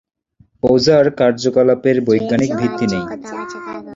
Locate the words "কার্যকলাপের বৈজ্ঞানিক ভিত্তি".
1.19-2.85